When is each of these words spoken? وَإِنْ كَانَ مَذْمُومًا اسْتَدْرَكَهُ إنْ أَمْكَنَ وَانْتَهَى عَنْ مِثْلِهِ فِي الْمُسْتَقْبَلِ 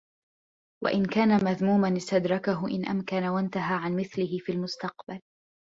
وَإِنْ 0.83 1.05
كَانَ 1.05 1.45
مَذْمُومًا 1.45 1.97
اسْتَدْرَكَهُ 1.97 2.67
إنْ 2.67 2.85
أَمْكَنَ 2.85 3.23
وَانْتَهَى 3.23 3.75
عَنْ 3.75 3.95
مِثْلِهِ 3.95 4.37
فِي 4.39 4.51
الْمُسْتَقْبَلِ 4.51 5.21